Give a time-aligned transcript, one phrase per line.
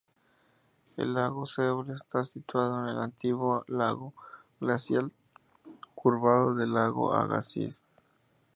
[0.97, 4.15] El lago Seul está situado en el antiguo lago
[4.59, 5.13] glacial
[5.93, 7.83] curvado de lago Agassiz.